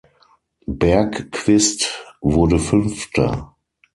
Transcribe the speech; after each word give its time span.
Bergqvist 0.67 2.15
wurde 2.21 2.57
Fünfter. 2.57 3.55